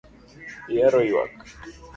[0.73, 1.31] Ihero ywak